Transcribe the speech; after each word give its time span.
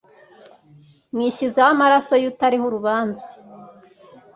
mwishyizeho 1.13 1.69
amaraso 1.75 2.13
y 2.23 2.27
utariho 2.31 2.65
urubanza 2.67 3.25